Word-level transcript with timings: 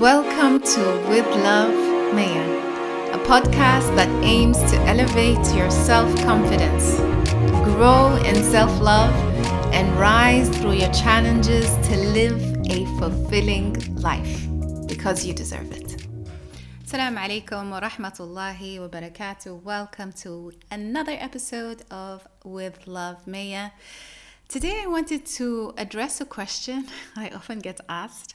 Welcome 0.00 0.60
to 0.60 1.06
With 1.08 1.24
Love 1.44 1.72
Maya, 2.12 3.12
a 3.12 3.18
podcast 3.18 3.94
that 3.94 4.08
aims 4.24 4.58
to 4.72 4.76
elevate 4.88 5.38
your 5.54 5.70
self 5.70 6.12
confidence, 6.24 6.96
grow 7.62 8.16
in 8.16 8.34
self 8.42 8.80
love, 8.80 9.14
and 9.72 9.88
rise 9.96 10.48
through 10.58 10.72
your 10.72 10.92
challenges 10.92 11.66
to 11.86 11.96
live 12.08 12.40
a 12.70 12.84
fulfilling 12.98 13.94
life 13.94 14.48
because 14.88 15.24
you 15.24 15.32
deserve 15.32 15.70
it. 15.70 16.04
Assalamu 16.84 17.18
alaikum 17.18 17.70
wa 17.70 17.80
rahmatullahi 17.80 18.80
wa 18.80 18.88
barakatuh. 18.88 19.62
Welcome 19.62 20.12
to 20.24 20.50
another 20.72 21.16
episode 21.20 21.84
of 21.92 22.26
With 22.44 22.88
Love 22.88 23.28
Maya. 23.28 23.70
Today, 24.48 24.82
I 24.84 24.86
wanted 24.86 25.24
to 25.38 25.72
address 25.78 26.20
a 26.20 26.24
question 26.24 26.86
I 27.16 27.30
often 27.30 27.60
get 27.60 27.80
asked 27.88 28.34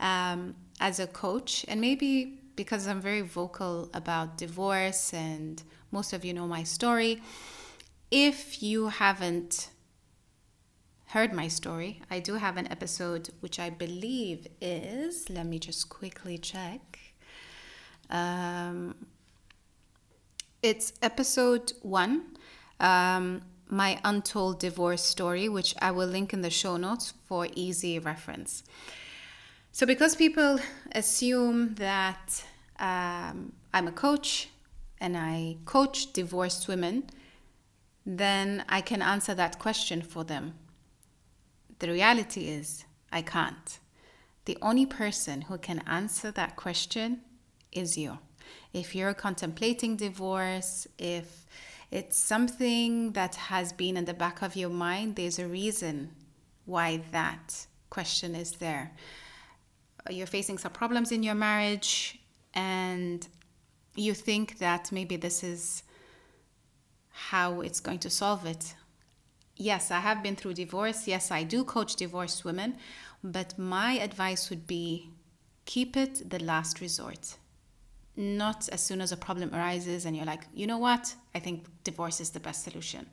um, 0.00 0.56
as 0.80 0.98
a 0.98 1.06
coach, 1.06 1.64
and 1.68 1.80
maybe 1.80 2.40
because 2.56 2.86
I'm 2.86 3.00
very 3.00 3.22
vocal 3.22 3.88
about 3.94 4.36
divorce, 4.36 5.14
and 5.14 5.62
most 5.90 6.12
of 6.12 6.24
you 6.24 6.34
know 6.34 6.46
my 6.46 6.64
story. 6.64 7.22
If 8.10 8.62
you 8.62 8.88
haven't 8.88 9.70
heard 11.06 11.32
my 11.32 11.48
story, 11.48 12.02
I 12.10 12.18
do 12.18 12.34
have 12.34 12.56
an 12.56 12.70
episode 12.70 13.30
which 13.40 13.58
I 13.60 13.70
believe 13.70 14.48
is, 14.60 15.30
let 15.30 15.46
me 15.46 15.58
just 15.60 15.88
quickly 15.88 16.36
check. 16.36 16.98
Um, 18.10 19.06
it's 20.62 20.92
episode 21.00 21.72
one. 21.82 22.36
Um, 22.80 23.42
my 23.68 23.98
untold 24.04 24.60
divorce 24.60 25.02
story, 25.02 25.48
which 25.48 25.74
I 25.80 25.90
will 25.90 26.06
link 26.06 26.32
in 26.32 26.42
the 26.42 26.50
show 26.50 26.76
notes 26.76 27.14
for 27.26 27.48
easy 27.54 27.98
reference. 27.98 28.62
So, 29.72 29.86
because 29.86 30.14
people 30.14 30.60
assume 30.92 31.74
that 31.74 32.44
um, 32.78 33.52
I'm 33.72 33.88
a 33.88 33.92
coach 33.92 34.48
and 35.00 35.16
I 35.16 35.56
coach 35.64 36.12
divorced 36.12 36.68
women, 36.68 37.04
then 38.06 38.64
I 38.68 38.80
can 38.80 39.02
answer 39.02 39.34
that 39.34 39.58
question 39.58 40.02
for 40.02 40.24
them. 40.24 40.54
The 41.78 41.88
reality 41.88 42.48
is, 42.48 42.84
I 43.10 43.22
can't. 43.22 43.78
The 44.44 44.58
only 44.60 44.86
person 44.86 45.42
who 45.42 45.58
can 45.58 45.82
answer 45.86 46.30
that 46.32 46.56
question 46.56 47.22
is 47.72 47.96
you. 47.96 48.18
If 48.72 48.94
you're 48.94 49.14
contemplating 49.14 49.96
divorce, 49.96 50.86
if 50.98 51.46
it's 51.94 52.18
something 52.18 53.12
that 53.12 53.36
has 53.36 53.72
been 53.72 53.96
in 53.96 54.04
the 54.04 54.14
back 54.14 54.42
of 54.42 54.56
your 54.56 54.68
mind. 54.68 55.14
There's 55.14 55.38
a 55.38 55.46
reason 55.46 56.10
why 56.64 57.02
that 57.12 57.66
question 57.88 58.34
is 58.34 58.50
there. 58.64 58.90
You're 60.10 60.26
facing 60.26 60.58
some 60.58 60.72
problems 60.72 61.12
in 61.12 61.22
your 61.22 61.36
marriage, 61.36 62.18
and 62.52 63.26
you 63.94 64.12
think 64.12 64.58
that 64.58 64.90
maybe 64.90 65.14
this 65.14 65.44
is 65.44 65.84
how 67.10 67.60
it's 67.60 67.78
going 67.78 68.00
to 68.00 68.10
solve 68.10 68.44
it. 68.44 68.74
Yes, 69.56 69.92
I 69.92 70.00
have 70.00 70.20
been 70.20 70.34
through 70.34 70.54
divorce. 70.54 71.06
Yes, 71.06 71.30
I 71.30 71.44
do 71.44 71.62
coach 71.62 71.94
divorced 71.94 72.44
women, 72.44 72.76
but 73.22 73.56
my 73.56 73.92
advice 73.92 74.50
would 74.50 74.66
be 74.66 75.10
keep 75.64 75.96
it 75.96 76.28
the 76.28 76.42
last 76.42 76.80
resort 76.80 77.36
not 78.16 78.68
as 78.70 78.80
soon 78.80 79.00
as 79.00 79.12
a 79.12 79.16
problem 79.16 79.54
arises 79.54 80.04
and 80.04 80.16
you're 80.16 80.26
like, 80.26 80.42
you 80.54 80.66
know 80.66 80.78
what? 80.78 81.14
I 81.34 81.40
think 81.40 81.64
divorce 81.82 82.20
is 82.20 82.30
the 82.30 82.40
best 82.40 82.64
solution. 82.64 83.06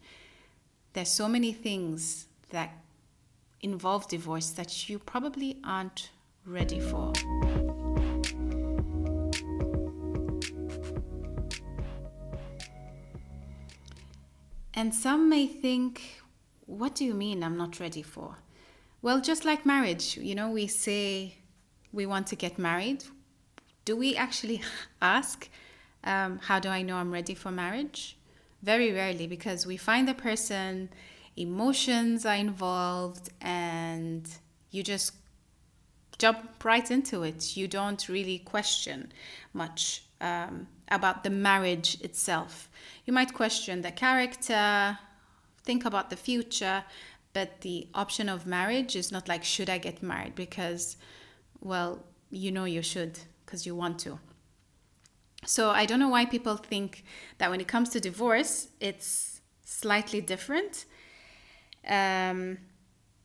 There's 0.94 1.10
so 1.10 1.28
many 1.28 1.54
things 1.54 2.28
that 2.50 2.72
involve 3.62 4.08
divorce 4.08 4.50
that 4.52 4.90
you 4.90 5.00
probably 5.00 5.58
aren't 5.64 6.10
ready 6.46 6.80
for. 6.80 7.14
And 14.74 14.94
some 14.96 15.30
may 15.30 15.48
think, 15.48 16.02
what 16.66 16.96
do 16.96 17.06
you 17.06 17.14
mean 17.14 17.44
I'm 17.44 17.58
not 17.58 17.80
ready 17.80 18.02
for? 18.02 18.38
Well, 19.02 19.22
just 19.22 19.46
like 19.46 19.66
marriage, 19.66 20.18
you 20.18 20.36
know, 20.36 20.50
we 20.50 20.68
say 20.68 21.36
we 21.92 22.06
want 22.06 22.28
to 22.28 22.36
get 22.36 22.58
married, 22.58 23.04
do 23.86 23.96
we 23.96 24.16
actually 24.16 24.62
ask, 25.02 25.50
um, 26.04 26.40
How 26.40 26.60
do 26.60 26.70
I 26.70 26.82
know 26.82 26.98
I'm 26.98 27.12
ready 27.12 27.36
for 27.36 27.52
marriage? 27.52 28.18
Very 28.62 28.92
rarely, 28.92 29.28
because 29.28 29.66
we 29.66 29.78
find 29.78 30.08
the 30.08 30.14
person, 30.14 30.90
emotions 31.36 32.26
are 32.26 32.36
involved, 32.36 33.30
and 33.42 34.28
you 34.70 34.84
just 34.84 35.14
jump 36.18 36.64
right 36.64 36.92
into 36.92 37.24
it. 37.24 37.58
You 37.58 37.68
don't 37.68 38.08
really 38.08 38.38
question 38.38 39.12
much 39.54 40.04
um, 40.22 40.68
about 40.90 41.24
the 41.24 41.32
marriage 41.32 42.00
itself. 42.02 42.70
You 43.06 43.14
might 43.14 43.34
question 43.34 43.82
the 43.82 43.92
character, 43.92 45.00
think 45.64 45.84
about 45.86 46.12
the 46.12 46.16
future, 46.16 46.84
but 47.34 47.62
the 47.62 47.88
option 47.96 48.30
of 48.30 48.46
marriage 48.46 48.96
is 48.96 49.12
not 49.12 49.28
like, 49.28 49.44
should 49.44 49.70
I 49.70 49.80
get 49.80 50.04
married? 50.04 50.36
Because, 50.36 50.98
well, 51.62 52.04
you 52.30 52.52
know 52.52 52.66
you 52.66 52.82
should 52.82 53.20
because 53.52 53.66
you 53.66 53.76
want 53.76 54.00
to. 54.00 54.18
So 55.46 55.72
I 55.72 55.86
don't 55.86 56.00
know 56.00 56.08
why 56.08 56.26
people 56.26 56.56
think 56.56 57.04
that 57.38 57.50
when 57.52 57.60
it 57.60 57.68
comes 57.68 57.90
to 57.90 58.00
divorce, 58.00 58.70
it's 58.80 59.42
slightly 59.66 60.22
different. 60.22 60.86
Um, 61.86 62.60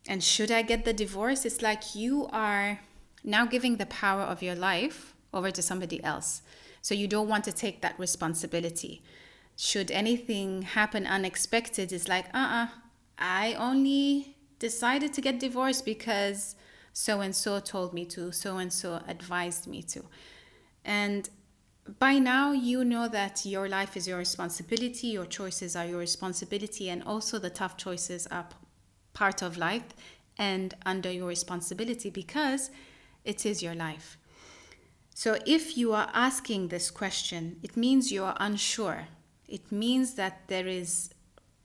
and 0.09 0.25
should 0.25 0.50
I 0.50 0.62
get 0.62 0.84
the 0.84 0.92
divorce? 0.92 1.44
It's 1.44 1.62
like 1.62 1.94
you 1.94 2.26
are 2.32 2.81
now 3.22 3.47
giving 3.47 3.76
the 3.76 3.87
power 3.87 4.22
of 4.22 4.42
your 4.42 4.56
life 4.56 5.14
over 5.32 5.53
to 5.53 5.62
somebody 5.62 6.03
else. 6.03 6.43
So 6.82 6.93
you 6.94 7.06
don't 7.06 7.28
want 7.28 7.44
to 7.44 7.53
take 7.53 7.82
that 7.82 7.97
responsibility. 7.97 9.03
Should 9.56 9.93
anything 9.93 10.62
happen 10.62 11.06
unexpected, 11.06 11.93
it's 11.93 12.08
like, 12.08 12.26
uh 12.34 12.38
uh-uh, 12.38 12.64
uh 12.64 12.69
I 13.19 13.54
only 13.54 14.37
decided 14.58 15.12
to 15.14 15.20
get 15.20 15.38
divorced 15.38 15.84
because 15.84 16.56
so 16.98 17.20
and 17.20 17.36
so 17.36 17.60
told 17.60 17.92
me 17.92 18.06
to, 18.06 18.32
so 18.32 18.56
and 18.56 18.72
so 18.72 19.02
advised 19.06 19.66
me 19.66 19.82
to. 19.82 20.02
And 20.82 21.28
by 21.98 22.18
now, 22.18 22.52
you 22.52 22.86
know 22.86 23.06
that 23.06 23.44
your 23.44 23.68
life 23.68 23.98
is 23.98 24.08
your 24.08 24.16
responsibility, 24.16 25.08
your 25.08 25.26
choices 25.26 25.76
are 25.76 25.84
your 25.84 25.98
responsibility, 25.98 26.88
and 26.88 27.02
also 27.02 27.38
the 27.38 27.50
tough 27.50 27.76
choices 27.76 28.26
are 28.28 28.46
part 29.12 29.42
of 29.42 29.58
life 29.58 29.84
and 30.38 30.72
under 30.86 31.12
your 31.12 31.28
responsibility 31.28 32.08
because 32.08 32.70
it 33.26 33.44
is 33.44 33.62
your 33.62 33.74
life. 33.74 34.16
So, 35.14 35.36
if 35.44 35.76
you 35.76 35.92
are 35.92 36.08
asking 36.14 36.68
this 36.68 36.90
question, 36.90 37.58
it 37.62 37.76
means 37.76 38.10
you 38.10 38.24
are 38.24 38.38
unsure. 38.40 39.08
It 39.46 39.70
means 39.70 40.14
that 40.14 40.48
there 40.48 40.66
is 40.66 41.10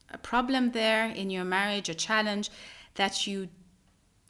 a 0.09 0.17
problem 0.17 0.71
there 0.71 1.09
in 1.09 1.29
your 1.29 1.45
marriage, 1.45 1.87
a 1.87 1.93
challenge 1.93 2.49
that 2.95 3.25
you 3.25 3.47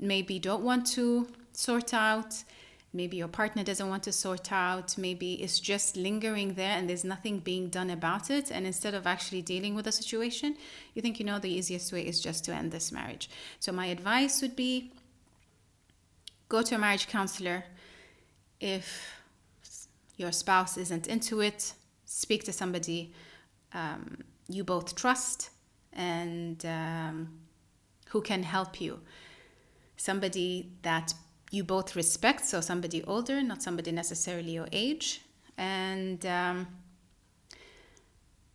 maybe 0.02 0.40
don't 0.40 0.64
want 0.64 0.86
to 0.88 1.28
sort 1.54 1.94
out 1.94 2.44
maybe 2.94 3.16
your 3.16 3.28
partner 3.28 3.64
doesn't 3.64 3.88
want 3.88 4.04
to 4.04 4.12
sort 4.12 4.52
out 4.52 4.98
maybe 4.98 5.36
it's 5.36 5.60
just 5.60 5.96
lingering 5.96 6.56
there 6.56 6.78
and 6.78 6.90
there's 6.90 7.06
nothing 7.06 7.40
being 7.40 7.70
done 7.70 7.90
about 7.90 8.30
it. 8.30 8.52
And 8.52 8.66
instead 8.66 8.94
of 8.94 9.08
actually 9.08 9.42
dealing 9.42 9.76
with 9.76 9.86
the 9.86 9.92
situation 9.92 10.58
you 10.94 11.02
think 11.02 11.20
you 11.20 11.26
know 11.26 11.40
the 11.40 11.50
easiest 11.50 11.94
way 11.94 12.06
is 12.06 12.20
just 12.20 12.44
to 12.46 12.54
end 12.54 12.72
this 12.72 12.92
marriage. 12.92 13.30
So 13.60 13.72
my 13.72 13.86
advice 13.86 14.42
would 14.42 14.56
be 14.56 14.92
go 16.50 16.62
to 16.62 16.76
a 16.76 16.78
marriage 16.78 17.08
counselor. 17.08 17.64
If 18.60 19.16
your 20.18 20.32
spouse 20.32 20.78
isn't 20.78 21.08
into 21.08 21.42
it 21.42 21.74
speak 22.06 22.44
to 22.44 22.52
somebody 22.52 23.14
um, 23.74 24.18
you 24.50 24.64
both 24.64 24.96
trust 24.96 25.50
and 25.94 26.66
um, 26.66 27.30
who 28.10 28.22
can 28.22 28.44
help 28.44 28.82
you 28.82 29.00
somebody 30.02 30.72
that 30.82 31.14
you 31.52 31.64
both 31.64 31.96
respect, 31.96 32.44
so 32.46 32.60
somebody 32.60 33.04
older, 33.04 33.44
not 33.44 33.62
somebody 33.62 33.92
necessarily 33.92 34.52
your 34.54 34.68
age. 34.72 35.22
And 35.58 36.26
um, 36.26 36.68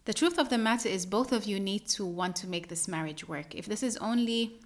the 0.06 0.14
truth 0.14 0.38
of 0.38 0.48
the 0.48 0.58
matter 0.58 0.88
is, 0.88 1.06
both 1.06 1.31
of 1.31 1.44
you 1.44 1.60
need 1.60 1.87
to 1.90 2.04
want 2.04 2.34
to 2.37 2.48
make 2.48 2.66
this 2.69 2.88
marriage 2.88 3.28
work. 3.28 3.54
If 3.54 3.66
this 3.66 3.84
is 3.84 3.96
only 3.98 4.58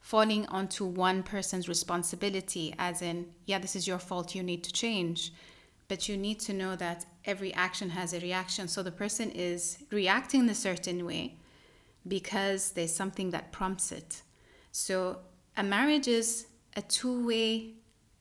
falling 0.00 0.46
onto 0.46 0.86
one 0.86 1.22
person's 1.22 1.68
responsibility, 1.68 2.74
as 2.78 3.02
in, 3.02 3.26
yeah, 3.44 3.58
this 3.58 3.76
is 3.76 3.86
your 3.86 3.98
fault, 3.98 4.34
you 4.34 4.42
need 4.42 4.64
to 4.64 4.72
change, 4.72 5.34
but 5.88 6.08
you 6.08 6.16
need 6.16 6.40
to 6.40 6.54
know 6.54 6.76
that 6.76 7.04
every 7.26 7.52
action 7.52 7.90
has 7.90 8.14
a 8.14 8.20
reaction. 8.20 8.68
So 8.68 8.82
the 8.82 8.90
person 8.90 9.30
is 9.32 9.78
reacting 9.90 10.40
in 10.40 10.48
a 10.48 10.54
certain 10.54 11.04
way 11.04 11.34
because 12.08 12.70
there's 12.70 12.94
something 12.94 13.32
that 13.32 13.52
prompts 13.52 13.92
it. 13.92 14.22
So 14.78 15.16
a 15.56 15.62
marriage 15.62 16.06
is 16.06 16.48
a 16.76 16.82
two 16.82 17.26
way 17.26 17.76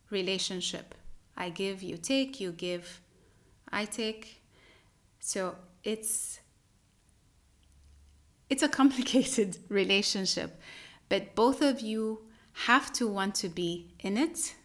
relationship. 0.10 0.96
I 1.36 1.50
give, 1.50 1.84
you 1.84 1.98
take, 1.98 2.40
you 2.40 2.54
give, 2.54 3.02
I 3.74 3.84
take. 3.84 4.42
So 5.19 5.57
it's 5.84 6.40
it's 8.50 8.63
a 8.63 8.69
complicated 8.80 9.57
relationship, 9.68 10.62
but 11.10 11.36
both 11.36 11.62
of 11.62 11.81
you 11.81 12.22
have 12.69 12.94
to 12.94 13.06
want 13.06 13.36
to 13.36 13.50
be 13.50 13.94
in 14.00 14.18
it, 14.18 14.56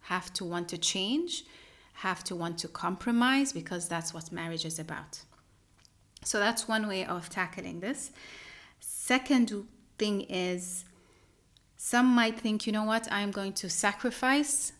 have 0.00 0.30
to 0.34 0.44
want 0.44 0.68
to 0.68 0.76
change, 0.76 1.44
have 1.94 2.22
to 2.24 2.36
want 2.36 2.58
to 2.58 2.68
compromise 2.68 3.54
because 3.54 3.88
that's 3.88 4.12
what 4.12 4.30
marriage 4.30 4.66
is 4.66 4.78
about. 4.78 5.20
So 6.24 6.40
that's 6.40 6.68
one 6.68 6.86
way 6.86 7.06
of 7.06 7.30
tackling 7.30 7.80
this. 7.80 8.10
Second 8.80 9.66
thing 9.96 10.20
is 10.28 10.84
some 11.80 12.06
might 12.06 12.38
think, 12.38 12.66
you 12.66 12.72
know 12.72 12.82
what, 12.82 13.06
I'm 13.10 13.30
going 13.30 13.52
to 13.54 13.70
sacrifice 13.70 14.72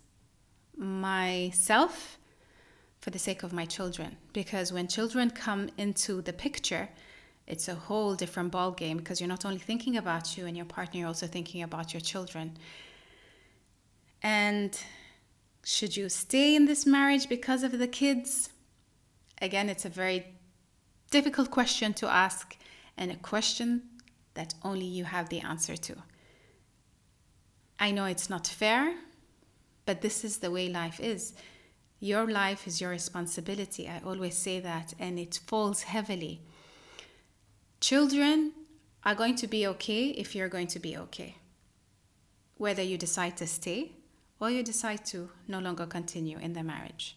myself 0.76 2.18
for 3.00 3.10
the 3.10 3.20
sake 3.20 3.44
of 3.44 3.52
my 3.52 3.64
children. 3.64 4.16
Because 4.32 4.72
when 4.72 4.88
children 4.88 5.30
come 5.30 5.70
into 5.78 6.20
the 6.20 6.32
picture, 6.32 6.88
it's 7.46 7.68
a 7.68 7.76
whole 7.76 8.16
different 8.16 8.50
ball 8.50 8.72
game 8.72 8.96
because 8.96 9.20
you're 9.20 9.28
not 9.28 9.44
only 9.44 9.60
thinking 9.60 9.96
about 9.96 10.36
you 10.36 10.46
and 10.46 10.56
your 10.56 10.66
partner, 10.66 10.98
you're 10.98 11.08
also 11.08 11.28
thinking 11.28 11.62
about 11.62 11.94
your 11.94 12.00
children. 12.00 12.58
And 14.20 14.76
should 15.64 15.96
you 15.96 16.08
stay 16.08 16.56
in 16.56 16.66
this 16.66 16.84
marriage 16.84 17.28
because 17.28 17.62
of 17.62 17.78
the 17.78 17.86
kids? 17.86 18.50
Again, 19.40 19.68
it's 19.68 19.84
a 19.84 19.88
very 19.88 20.26
difficult 21.12 21.52
question 21.52 21.94
to 21.94 22.08
ask 22.08 22.56
and 22.96 23.12
a 23.12 23.16
question 23.16 23.82
that 24.34 24.54
only 24.64 24.84
you 24.84 25.04
have 25.04 25.28
the 25.28 25.40
answer 25.40 25.76
to. 25.76 25.94
I 27.78 27.90
know 27.90 28.06
it's 28.06 28.28
not 28.28 28.46
fair, 28.46 28.94
but 29.86 30.00
this 30.00 30.24
is 30.24 30.38
the 30.38 30.50
way 30.50 30.68
life 30.68 31.00
is. 31.00 31.34
Your 32.00 32.30
life 32.30 32.66
is 32.66 32.80
your 32.80 32.90
responsibility. 32.90 33.88
I 33.88 34.00
always 34.04 34.36
say 34.36 34.60
that, 34.60 34.94
and 34.98 35.18
it 35.18 35.40
falls 35.46 35.82
heavily. 35.82 36.40
Children 37.80 38.52
are 39.04 39.14
going 39.14 39.36
to 39.36 39.46
be 39.46 39.66
okay 39.66 40.08
if 40.08 40.34
you're 40.34 40.48
going 40.48 40.66
to 40.68 40.78
be 40.78 40.96
okay. 40.96 41.36
Whether 42.56 42.82
you 42.82 42.98
decide 42.98 43.36
to 43.38 43.46
stay 43.46 43.92
or 44.40 44.50
you 44.50 44.62
decide 44.62 45.04
to 45.06 45.30
no 45.46 45.60
longer 45.60 45.86
continue 45.86 46.38
in 46.38 46.52
the 46.52 46.62
marriage, 46.62 47.16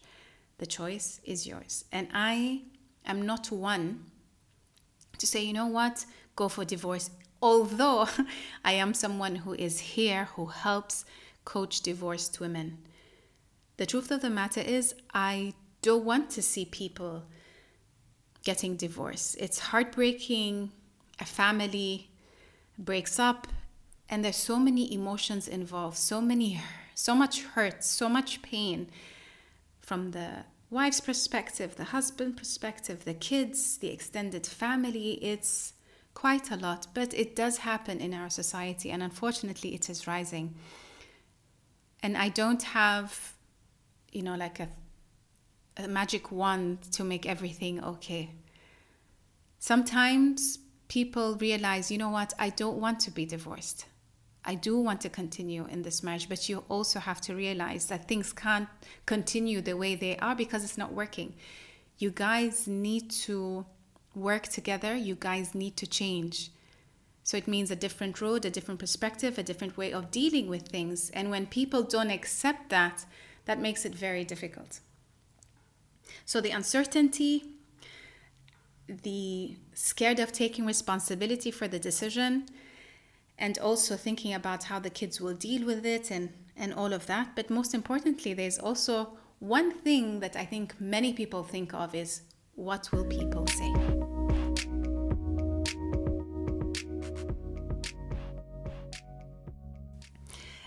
the 0.58 0.66
choice 0.66 1.20
is 1.24 1.46
yours. 1.46 1.84
And 1.90 2.08
I 2.12 2.62
am 3.04 3.22
not 3.22 3.50
one 3.50 4.04
to 5.18 5.26
say, 5.26 5.42
you 5.42 5.52
know 5.52 5.66
what, 5.66 6.04
go 6.36 6.48
for 6.48 6.64
divorce. 6.64 7.10
Although 7.42 8.08
I 8.64 8.72
am 8.72 8.94
someone 8.94 9.36
who 9.36 9.52
is 9.54 9.80
here 9.80 10.28
who 10.36 10.46
helps 10.46 11.04
coach 11.44 11.80
divorced 11.80 12.38
women. 12.38 12.78
The 13.76 13.86
truth 13.86 14.12
of 14.12 14.22
the 14.22 14.30
matter 14.30 14.60
is, 14.60 14.94
I 15.12 15.54
don't 15.82 16.04
want 16.04 16.30
to 16.30 16.42
see 16.42 16.64
people 16.64 17.24
getting 18.44 18.76
divorced. 18.76 19.36
It's 19.40 19.58
heartbreaking. 19.58 20.70
A 21.18 21.24
family 21.24 22.10
breaks 22.78 23.18
up, 23.18 23.46
and 24.08 24.24
there's 24.24 24.36
so 24.36 24.58
many 24.58 24.92
emotions 24.92 25.46
involved, 25.46 25.96
so 25.96 26.20
many, 26.20 26.60
so 26.94 27.14
much 27.14 27.42
hurt, 27.42 27.84
so 27.84 28.08
much 28.08 28.42
pain 28.42 28.88
from 29.80 30.12
the 30.12 30.44
wife's 30.70 31.00
perspective, 31.00 31.76
the 31.76 31.84
husband 31.84 32.36
perspective, 32.36 33.04
the 33.04 33.14
kids, 33.14 33.78
the 33.78 33.88
extended 33.88 34.46
family. 34.46 35.12
It's 35.22 35.74
quite 36.14 36.50
a 36.50 36.56
lot, 36.56 36.86
but 36.94 37.14
it 37.14 37.34
does 37.34 37.58
happen 37.58 38.00
in 38.00 38.14
our 38.14 38.30
society, 38.30 38.90
and 38.90 39.02
unfortunately, 39.02 39.74
it 39.74 39.88
is 39.88 40.06
rising. 40.06 40.54
And 42.02 42.16
I 42.16 42.28
don't 42.28 42.62
have, 42.62 43.34
you 44.10 44.22
know, 44.22 44.36
like 44.36 44.60
a, 44.60 44.68
a 45.76 45.88
magic 45.88 46.32
wand 46.32 46.82
to 46.92 47.04
make 47.04 47.26
everything 47.26 47.82
okay. 47.82 48.30
Sometimes 49.58 50.58
people 50.88 51.36
realize, 51.36 51.90
you 51.90 51.98
know 51.98 52.10
what, 52.10 52.34
I 52.38 52.50
don't 52.50 52.78
want 52.78 53.00
to 53.00 53.10
be 53.10 53.24
divorced. 53.24 53.86
I 54.44 54.56
do 54.56 54.78
want 54.78 55.00
to 55.02 55.08
continue 55.08 55.66
in 55.66 55.82
this 55.82 56.02
marriage, 56.02 56.28
but 56.28 56.48
you 56.48 56.64
also 56.68 56.98
have 56.98 57.20
to 57.22 57.34
realize 57.34 57.86
that 57.86 58.08
things 58.08 58.32
can't 58.32 58.68
continue 59.06 59.60
the 59.60 59.76
way 59.76 59.94
they 59.94 60.16
are 60.16 60.34
because 60.34 60.64
it's 60.64 60.76
not 60.76 60.92
working. 60.92 61.34
You 61.98 62.10
guys 62.10 62.66
need 62.66 63.10
to 63.26 63.64
work 64.14 64.48
together, 64.48 64.94
you 64.94 65.14
guys 65.14 65.54
need 65.54 65.76
to 65.78 65.86
change. 65.86 66.50
So 67.24 67.36
it 67.36 67.46
means 67.46 67.70
a 67.70 67.76
different 67.76 68.20
road, 68.20 68.44
a 68.44 68.50
different 68.50 68.80
perspective, 68.80 69.38
a 69.38 69.42
different 69.42 69.76
way 69.76 69.92
of 69.92 70.10
dealing 70.10 70.48
with 70.48 70.68
things. 70.68 71.10
And 71.10 71.30
when 71.30 71.46
people 71.46 71.82
don't 71.82 72.10
accept 72.10 72.70
that, 72.70 73.04
that 73.44 73.60
makes 73.60 73.84
it 73.84 73.94
very 73.94 74.24
difficult. 74.24 74.80
So 76.24 76.40
the 76.40 76.50
uncertainty, 76.50 77.44
the 78.88 79.56
scared 79.74 80.18
of 80.18 80.32
taking 80.32 80.66
responsibility 80.66 81.50
for 81.50 81.68
the 81.68 81.78
decision, 81.78 82.46
and 83.38 83.58
also 83.58 83.96
thinking 83.96 84.34
about 84.34 84.64
how 84.64 84.78
the 84.78 84.90
kids 84.90 85.20
will 85.20 85.34
deal 85.34 85.66
with 85.66 85.84
it 85.86 86.10
and, 86.10 86.30
and 86.56 86.74
all 86.74 86.92
of 86.92 87.06
that. 87.06 87.34
But 87.34 87.50
most 87.50 87.74
importantly, 87.74 88.34
there's 88.34 88.58
also 88.58 89.16
one 89.38 89.72
thing 89.72 90.20
that 90.20 90.36
I 90.36 90.44
think 90.44 90.80
many 90.80 91.12
people 91.12 91.42
think 91.42 91.74
of 91.74 91.94
is 91.94 92.22
what 92.54 92.90
will 92.92 93.04
people 93.04 93.46
say? 93.46 94.01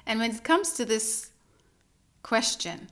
And 0.06 0.19
when 0.19 0.31
it 0.31 0.44
comes 0.44 0.74
to 0.74 0.86
this 0.86 1.31
question, 2.24 2.90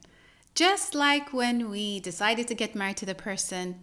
just 0.56 0.94
like 0.94 1.34
when 1.34 1.70
we 1.70 2.00
decided 2.00 2.48
to 2.48 2.56
get 2.56 2.76
married 2.76 2.98
to 2.98 3.06
the 3.06 3.16
person 3.16 3.80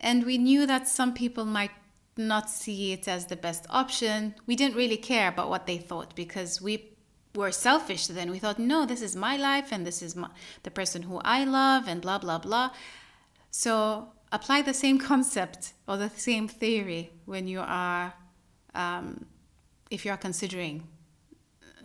and 0.00 0.24
we 0.24 0.38
knew 0.38 0.66
that 0.66 0.88
some 0.88 1.14
people 1.14 1.44
might 1.44 1.70
not 2.16 2.50
see 2.50 2.92
it 2.92 3.08
as 3.08 3.26
the 3.26 3.36
best 3.36 3.66
option. 3.70 4.34
We 4.46 4.56
didn't 4.56 4.76
really 4.76 4.96
care 4.96 5.28
about 5.28 5.48
what 5.48 5.66
they 5.66 5.78
thought 5.78 6.14
because 6.14 6.60
we 6.60 6.90
were 7.34 7.50
selfish 7.50 8.06
then. 8.06 8.30
We 8.30 8.38
thought, 8.38 8.58
no, 8.58 8.86
this 8.86 9.02
is 9.02 9.16
my 9.16 9.36
life 9.36 9.72
and 9.72 9.86
this 9.86 10.02
is 10.02 10.14
my, 10.14 10.28
the 10.62 10.70
person 10.70 11.02
who 11.02 11.20
I 11.24 11.44
love 11.44 11.88
and 11.88 12.00
blah, 12.00 12.18
blah, 12.18 12.38
blah. 12.38 12.70
So 13.50 14.08
apply 14.30 14.62
the 14.62 14.74
same 14.74 14.98
concept 15.10 15.72
or 15.88 15.96
the 15.96 16.10
same 16.10 16.48
theory 16.48 17.12
when 17.24 17.48
you 17.48 17.60
are, 17.60 18.14
um, 18.74 19.26
if 19.90 20.04
you 20.04 20.10
are 20.12 20.16
considering 20.16 20.86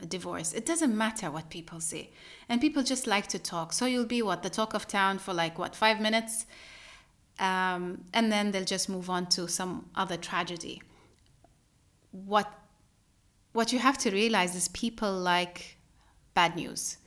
divorce. 0.07 0.54
It 0.54 0.66
doesn't 0.66 0.96
matter 0.98 1.31
what 1.31 1.50
people 1.50 1.80
say. 1.80 2.12
And 2.48 2.62
people 2.62 2.84
just 2.84 3.07
like 3.07 3.28
to 3.28 3.40
talk. 3.40 3.74
So 3.74 3.86
you'll 3.86 4.06
be 4.06 4.22
what? 4.22 4.44
The 4.44 4.50
talk 4.50 4.74
of 4.74 4.88
town 4.88 5.19
for 5.19 5.34
like, 5.34 5.57
what, 5.60 5.75
five 5.75 6.00
minutes? 6.00 6.46
um, 7.40 8.04
and 8.13 8.31
then 8.31 8.51
they'll 8.51 8.66
just 8.66 8.90
move 8.90 9.10
on 9.10 9.28
to 9.28 9.48
some 9.48 9.90
other 9.96 10.18
tragedy. 10.18 10.81
What 12.12 12.54
what 13.54 13.74
you 13.74 13.80
have 13.80 13.98
to 14.00 14.12
realize 14.12 14.56
is 14.56 14.68
people 14.68 15.12
like 15.12 15.78
bad 16.34 16.56
news. 16.56 16.98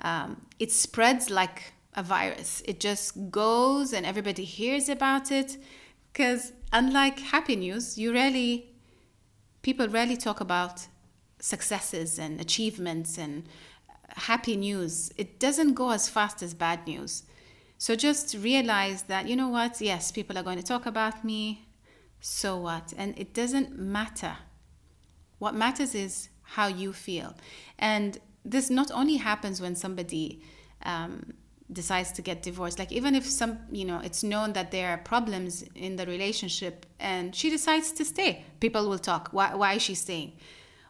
Um, 0.00 0.46
it 0.58 0.72
spreads 0.72 1.28
like 1.28 1.74
a 1.94 2.02
virus. 2.02 2.62
It 2.64 2.80
just 2.80 3.30
goes 3.30 3.92
and 3.92 4.06
everybody 4.06 4.44
hears 4.44 4.88
about 4.88 5.30
it. 5.30 5.58
Because 6.12 6.52
unlike 6.72 7.18
happy 7.18 7.56
news, 7.56 7.98
you 7.98 8.12
rarely 8.12 8.70
people 9.60 9.86
rarely 9.88 10.16
talk 10.16 10.40
about 10.40 10.86
successes 11.42 12.20
and 12.20 12.40
achievements 12.40 13.18
and 13.18 13.42
happy 14.14 14.56
news. 14.56 15.12
It 15.16 15.40
doesn't 15.40 15.74
go 15.74 15.90
as 15.90 16.08
fast 16.08 16.40
as 16.42 16.54
bad 16.54 16.86
news. 16.86 17.24
So 17.78 17.96
just 17.96 18.36
realize 18.36 19.02
that, 19.04 19.26
you 19.26 19.34
know 19.34 19.48
what, 19.48 19.80
yes, 19.80 20.12
people 20.12 20.38
are 20.38 20.44
going 20.44 20.58
to 20.58 20.62
talk 20.62 20.86
about 20.86 21.24
me. 21.24 21.66
So 22.20 22.56
what? 22.56 22.94
And 22.96 23.18
it 23.18 23.34
doesn't 23.34 23.76
matter. 23.76 24.36
What 25.40 25.56
matters 25.56 25.96
is 25.96 26.28
how 26.42 26.68
you 26.68 26.92
feel. 26.92 27.34
And 27.76 28.18
this 28.44 28.70
not 28.70 28.92
only 28.92 29.16
happens 29.16 29.60
when 29.60 29.74
somebody 29.74 30.42
um, 30.84 31.32
decides 31.72 32.12
to 32.12 32.22
get 32.22 32.42
divorced, 32.42 32.78
like 32.78 32.92
even 32.92 33.16
if 33.16 33.26
some, 33.26 33.58
you 33.72 33.84
know, 33.84 33.98
it's 33.98 34.22
known 34.22 34.52
that 34.52 34.70
there 34.70 34.90
are 34.90 34.98
problems 34.98 35.64
in 35.74 35.96
the 35.96 36.06
relationship 36.06 36.86
and 37.00 37.34
she 37.34 37.50
decides 37.50 37.90
to 37.92 38.04
stay, 38.04 38.44
people 38.60 38.88
will 38.88 39.00
talk. 39.00 39.30
Why, 39.32 39.56
why 39.56 39.72
is 39.74 39.82
she 39.82 39.96
staying? 39.96 40.34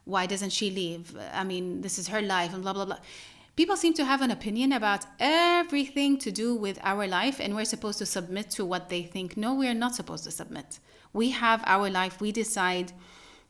Why 0.05 0.27
doesn't 0.27 0.51
she 0.51 0.71
leave? 0.71 1.17
I 1.33 1.45
mean, 1.45 1.81
this 1.81 1.99
is 1.99 2.09
her 2.09 2.23
life 2.23 2.53
and 2.53 2.63
blah, 2.63 2.73
blah, 2.73 2.85
blah 2.85 2.99
people 3.57 3.77
seem 3.77 3.95
to 3.95 4.05
have 4.05 4.23
an 4.23 4.31
opinion 4.31 4.73
about 4.73 5.05
everything 5.21 6.19
to 6.19 6.33
do 6.33 6.55
with 6.55 6.79
our 6.83 7.07
life 7.07 7.39
and 7.41 7.55
we're 7.55 7.65
supposed 7.65 7.99
to 7.99 8.07
submit 8.07 8.51
to 8.51 8.65
what 8.65 8.89
they 8.89 9.03
think. 9.03 9.37
No, 9.37 9.55
we're 9.55 9.75
not 9.75 9.95
supposed 9.95 10.25
to 10.25 10.31
submit. 10.31 10.79
We 11.13 11.31
have 11.31 11.63
our 11.67 11.91
life, 11.91 12.21
we 12.21 12.33
decide 12.33 12.93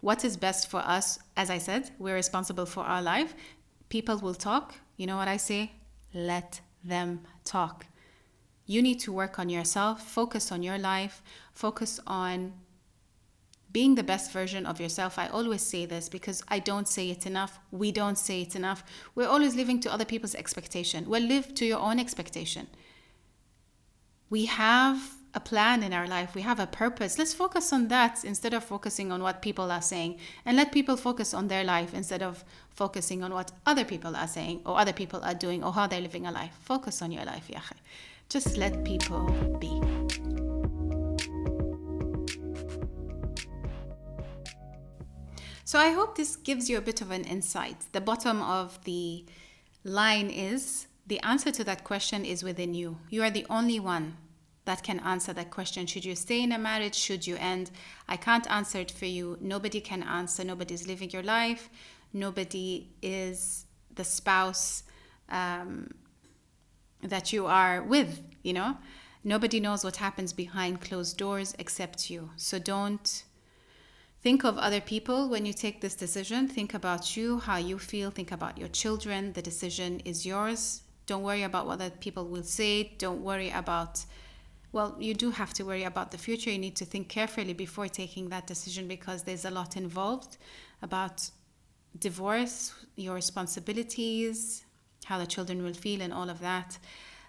what 0.01 0.25
is 0.25 0.37
best 0.37 0.69
for 0.69 0.81
us. 0.81 1.19
As 1.37 1.49
I 1.49 1.59
said, 1.59 1.91
we're 1.99 2.17
responsible 2.17 2.67
for 2.67 2.83
our 2.83 3.01
life. 3.01 3.35
People 3.89 4.19
will 4.19 4.35
talk. 4.35 4.75
You 4.97 5.07
know 5.07 5.17
what 5.17 5.29
I 5.29 5.37
say? 5.37 5.73
Let 6.13 6.61
them 6.83 7.21
talk. 7.45 7.87
You 8.67 8.83
need 8.83 8.99
to 9.01 9.13
work 9.13 9.39
on 9.39 9.49
yourself, 9.49 10.03
focus 10.03 10.51
on 10.51 10.63
your 10.63 10.79
life, 10.79 11.23
focus 11.53 12.01
on 12.07 12.53
being 13.73 13.95
the 13.95 14.03
best 14.03 14.33
version 14.33 14.67
of 14.67 14.81
yourself. 14.81 15.19
I 15.19 15.29
always 15.29 15.63
say 15.63 15.87
this 15.87 16.09
because 16.09 16.43
I 16.49 16.59
don't 16.59 16.89
say 16.89 17.11
it 17.11 17.27
enough. 17.27 17.59
We 17.71 17.91
don't 17.91 18.19
say 18.19 18.43
it 18.43 18.55
enough. 18.55 18.85
We're 19.15 19.29
always 19.29 19.55
living 19.55 19.81
to 19.81 19.93
other 19.93 20.05
people's 20.05 20.35
expectation. 20.35 21.09
Well, 21.09 21.23
live 21.23 21.55
to 21.55 21.65
your 21.65 21.79
own 21.79 21.99
expectation. 21.99 22.69
We 24.29 24.47
have 24.47 25.15
a 25.35 25.41
plan 25.41 25.83
in 25.83 25.93
our 25.93 26.07
life, 26.07 26.35
we 26.35 26.43
have 26.43 26.61
a 26.61 26.67
purpose. 26.67 27.19
Let's 27.19 27.33
focus 27.33 27.73
on 27.73 27.89
that 27.89 28.23
instead 28.25 28.53
of 28.53 28.65
focusing 28.65 29.11
on 29.11 29.23
what 29.23 29.41
people 29.41 29.71
are 29.71 29.81
saying. 29.81 30.19
And 30.45 30.57
let 30.57 30.73
people 30.73 30.97
focus 30.97 31.33
on 31.33 31.49
their 31.49 31.65
life 31.65 31.95
instead 31.95 32.23
of 32.23 32.45
focusing 32.71 33.23
on 33.23 33.33
what 33.33 33.53
other 33.65 33.85
people 33.85 34.15
are 34.15 34.29
saying 34.29 34.61
or 34.67 34.79
other 34.79 34.93
people 34.93 35.25
are 35.25 35.35
doing 35.35 35.65
or 35.65 35.73
how 35.73 35.87
they're 35.87 36.01
living 36.01 36.27
a 36.27 36.33
life. 36.33 36.53
Focus 36.61 37.01
on 37.01 37.13
your 37.13 37.25
life, 37.25 37.47
yeah. 37.49 37.63
Just 38.29 38.57
let 38.57 38.85
people 38.85 39.27
be. 39.59 40.52
So 45.73 45.79
I 45.79 45.93
hope 45.93 46.17
this 46.17 46.37
gives 46.37 46.69
you 46.69 46.77
a 46.77 46.83
bit 46.83 47.01
of 47.01 47.11
an 47.11 47.25
insight. 47.25 47.87
The 47.93 48.01
bottom 48.03 48.43
of 48.43 48.85
the 48.85 49.25
line 49.85 50.29
is 50.29 50.87
the 51.07 51.19
answer 51.21 51.51
to 51.51 51.65
that 51.65 51.83
question 51.83 52.27
is 52.27 52.45
within 52.45 52.75
you. 52.75 52.99
You 53.09 53.23
are 53.23 53.31
the 53.31 53.47
only 53.49 53.81
one 53.81 54.19
that 54.67 54.83
can 54.83 55.01
answer 55.01 55.33
that 55.33 55.51
question. 55.51 55.87
Should 55.87 56.05
you 56.05 56.15
stay 56.15 56.43
in 56.43 56.53
a 56.53 56.59
marriage? 56.59 56.95
Should 56.95 57.27
you 57.27 57.37
end? 57.37 57.71
I 58.07 58.19
can't 58.19 58.47
answer 58.51 58.81
it 58.81 58.91
for 58.91 59.07
you. 59.07 59.39
Nobody 59.41 59.81
can 59.81 60.03
answer. 60.03 60.45
Nobody's 60.45 60.87
living 60.87 61.09
your 61.09 61.23
life. 61.23 61.71
Nobody 62.13 62.91
is 63.01 63.65
the 63.95 64.05
spouse 64.05 64.83
um, 65.31 65.91
that 67.01 67.33
you 67.33 67.47
are 67.47 67.83
with, 67.83 68.21
you 68.43 68.53
know? 68.53 68.77
Nobody 69.25 69.59
knows 69.59 69.85
what 69.85 69.97
happens 69.97 70.35
behind 70.35 70.83
closed 70.83 71.17
doors 71.17 71.55
except 71.59 72.11
you. 72.11 72.29
So 72.37 72.59
don't 72.59 73.25
think 74.23 74.45
of 74.45 74.57
other 74.59 74.81
people 74.81 75.29
when 75.29 75.45
you 75.45 75.53
take 75.53 75.81
this 75.81 75.95
decision. 75.95 76.49
Think 76.49 76.75
about 76.75 77.17
you, 77.17 77.39
how 77.39 77.57
you 77.57 77.79
feel. 77.79 78.11
Think 78.11 78.33
about 78.33 78.59
your 78.59 78.69
children. 78.69 79.33
The 79.33 79.43
decision 79.43 80.01
is 80.05 80.25
yours. 80.25 80.83
Don't 81.07 81.23
worry 81.23 81.43
about 81.43 81.67
what 81.67 81.81
other 81.81 81.91
people 81.91 82.27
will 82.27 82.45
say. 82.45 82.95
Don't 82.99 83.23
worry 83.23 83.51
about 83.51 84.05
well, 84.73 84.97
you 84.99 85.13
do 85.13 85.31
have 85.31 85.53
to 85.55 85.65
worry 85.65 85.85
about 85.85 86.11
the 86.11 86.19
future. 86.19 86.51
You 86.51 86.59
need 86.59 86.77
to 86.77 86.87
think 86.87 87.09
carefully 87.09 87.53
before 87.53 87.89
taking 87.89 88.31
that 88.31 88.47
decision 88.47 88.89
because 88.89 89.23
there's 89.23 89.45
a 89.45 89.51
lot 89.51 89.77
involved 89.77 90.39
about 90.81 91.31
divorce, 91.99 92.73
your 92.97 93.15
responsibilities, 93.15 94.65
how 95.05 95.19
the 95.19 95.27
children 95.27 95.63
will 95.63 95.75
feel, 95.75 96.01
and 96.01 96.13
all 96.13 96.31
of 96.31 96.41
that. 96.41 96.79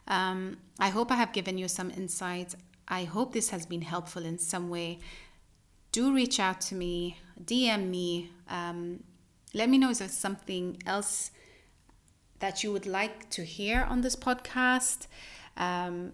Um, 0.08 0.58
I 0.80 0.88
hope 0.90 1.12
I 1.12 1.16
have 1.16 1.34
given 1.34 1.58
you 1.58 1.68
some 1.68 1.92
insights. 1.92 2.56
I 2.88 3.04
hope 3.04 3.34
this 3.34 3.50
has 3.50 3.66
been 3.66 3.82
helpful 3.82 4.24
in 4.24 4.40
some 4.40 4.70
way. 4.70 5.00
Do 5.94 6.12
reach 6.12 6.40
out 6.40 6.60
to 6.62 6.76
me, 6.76 7.20
DM 7.40 7.88
me. 7.90 8.32
Um, 8.50 9.04
let 9.54 9.70
me 9.70 9.78
know 9.78 9.92
if 9.92 10.00
there's 10.00 10.12
something 10.12 10.82
else 10.88 11.30
that 12.40 12.64
you 12.64 12.72
would 12.72 12.88
like 12.88 13.30
to 13.30 13.44
hear 13.44 13.84
on 13.88 14.02
this 14.02 14.16
podcast. 14.16 15.06
Um, 15.56 16.14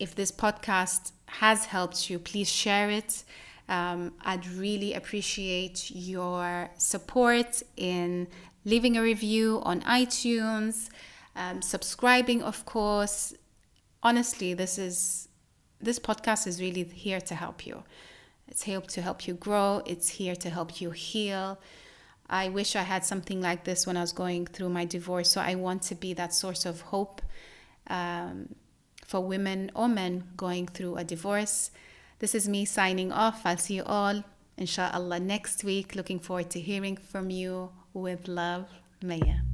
if 0.00 0.16
this 0.16 0.32
podcast 0.32 1.12
has 1.26 1.66
helped 1.66 2.10
you, 2.10 2.18
please 2.18 2.50
share 2.50 2.90
it. 2.90 3.22
Um, 3.68 4.14
I'd 4.22 4.48
really 4.48 4.94
appreciate 4.94 5.92
your 5.94 6.68
support 6.76 7.62
in 7.76 8.26
leaving 8.64 8.96
a 8.96 9.02
review 9.02 9.60
on 9.62 9.80
iTunes, 9.82 10.88
um, 11.36 11.62
subscribing, 11.62 12.42
of 12.42 12.66
course. 12.66 13.32
Honestly, 14.02 14.54
this 14.54 14.76
is 14.76 15.28
this 15.80 16.00
podcast 16.00 16.48
is 16.48 16.60
really 16.60 16.82
here 16.82 17.20
to 17.20 17.36
help 17.36 17.64
you. 17.64 17.84
It's 18.48 18.62
here 18.62 18.80
to 18.80 19.02
help 19.02 19.26
you 19.26 19.34
grow. 19.34 19.82
It's 19.86 20.08
here 20.08 20.36
to 20.36 20.50
help 20.50 20.80
you 20.80 20.90
heal. 20.90 21.58
I 22.28 22.48
wish 22.48 22.74
I 22.76 22.82
had 22.82 23.04
something 23.04 23.40
like 23.40 23.64
this 23.64 23.86
when 23.86 23.96
I 23.96 24.00
was 24.00 24.12
going 24.12 24.46
through 24.46 24.70
my 24.70 24.84
divorce. 24.84 25.30
So 25.30 25.40
I 25.40 25.54
want 25.54 25.82
to 25.82 25.94
be 25.94 26.14
that 26.14 26.34
source 26.34 26.66
of 26.66 26.80
hope. 26.80 27.22
Um, 27.88 28.48
for 29.06 29.20
women 29.20 29.70
or 29.74 29.88
men 29.88 30.24
going 30.36 30.66
through 30.66 30.96
a 30.96 31.04
divorce. 31.04 31.70
This 32.18 32.34
is 32.34 32.48
me 32.48 32.64
signing 32.64 33.12
off. 33.12 33.42
I'll 33.44 33.56
see 33.56 33.74
you 33.74 33.84
all, 33.84 34.24
inshallah, 34.56 35.20
next 35.20 35.62
week. 35.62 35.94
Looking 35.94 36.18
forward 36.18 36.50
to 36.50 36.60
hearing 36.60 36.96
from 36.96 37.30
you. 37.30 37.70
With 37.94 38.28
love, 38.28 38.66
Maya. 39.02 39.45